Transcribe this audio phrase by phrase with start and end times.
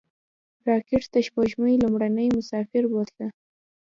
[0.67, 3.27] راکټ د سپوږمۍ لومړنی مسافر بوتله